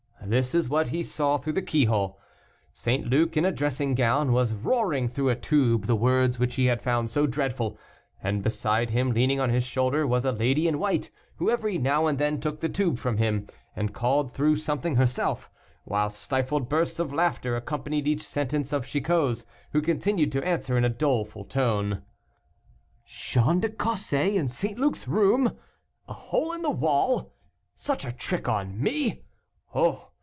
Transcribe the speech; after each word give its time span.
This 0.23 0.53
is 0.55 0.69
what 0.69 0.89
he 0.89 1.01
saw 1.03 1.37
through 1.39 1.53
the 1.53 1.61
keyhole. 1.63 2.17
St. 2.73 3.07
Luc, 3.09 3.35
in 3.35 3.43
a 3.43 3.51
dressing 3.51 3.95
gown, 3.95 4.31
was 4.31 4.53
roaring 4.53 5.09
through 5.09 5.27
a 5.29 5.35
tube 5.35 5.87
the 5.87 5.95
words 5.95 6.37
which 6.39 6.55
he 6.55 6.67
had 6.67 6.81
found 6.81 7.09
so 7.09 7.25
dreadful, 7.25 7.75
and 8.23 8.41
beside 8.43 8.91
him, 8.91 9.11
leaning 9.11 9.41
on 9.41 9.49
his 9.49 9.65
shoulder, 9.65 10.05
was 10.07 10.23
a 10.23 10.31
lady 10.31 10.67
in 10.69 10.77
white, 10.79 11.09
who 11.37 11.49
every 11.49 11.77
now 11.79 12.05
and 12.05 12.17
then 12.19 12.39
took 12.39 12.59
the 12.61 12.69
tube 12.69 12.97
from 12.99 13.17
him, 13.17 13.47
and 13.75 13.93
called 13.95 14.31
through 14.31 14.55
something 14.57 14.95
herself, 14.95 15.49
while 15.85 16.09
stifled 16.09 16.69
bursts 16.69 16.99
of 16.99 17.11
laughter 17.11 17.55
accompanied 17.57 18.07
each 18.07 18.21
sentence 18.23 18.71
of 18.71 18.85
Chicot's, 18.85 19.43
who 19.73 19.81
continued 19.81 20.31
to 20.31 20.43
answer 20.47 20.77
in 20.77 20.85
a 20.85 20.89
doleful 20.89 21.43
tone. 21.43 22.03
"Jeanne 23.05 23.59
de 23.59 23.67
Cossé 23.69 24.35
in 24.35 24.47
St. 24.47 24.77
Luc's 24.79 25.07
room! 25.09 25.57
A 26.07 26.13
hole 26.13 26.53
in 26.53 26.61
the 26.61 26.69
wall! 26.71 27.33
such 27.75 28.05
a 28.05 28.11
trick 28.13 28.47
on 28.47 28.79
me! 28.81 29.23
Oh! 29.75 30.09